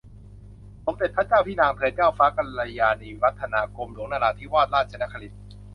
[0.85, 5.41] สมเด็จพระเจ้าพี่นางเธอ เจ้าฟ้ากัลยาณิวัฒนา กรมหลวงนราธิวาสราชนครินทร์